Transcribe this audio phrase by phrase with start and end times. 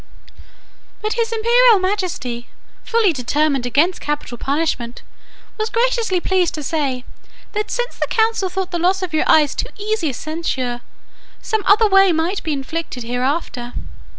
[1.03, 2.47] "But his imperial majesty,
[2.83, 5.03] fully determined against capital punishment,
[5.59, 7.05] was graciously pleased to say,
[7.51, 10.81] that since the council thought the loss of your eyes too easy a censure,
[11.39, 13.73] some other way may be inflicted hereafter.